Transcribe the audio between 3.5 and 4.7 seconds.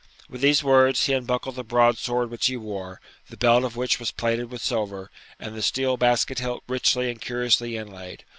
of which was plaited with